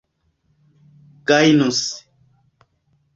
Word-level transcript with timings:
gajnus 1.27 1.83